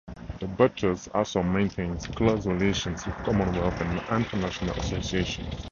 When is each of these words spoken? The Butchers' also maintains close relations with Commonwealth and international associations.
The 0.39 0.47
Butchers' 0.47 1.09
also 1.13 1.43
maintains 1.43 2.07
close 2.07 2.47
relations 2.47 3.05
with 3.05 3.13
Commonwealth 3.17 3.79
and 3.81 3.99
international 4.23 4.75
associations. 4.79 5.69